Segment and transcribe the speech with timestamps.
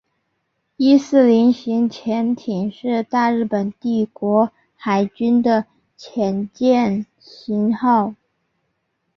[0.77, 8.15] 伊四零型潜艇是大日本帝国海军的潜舰型号。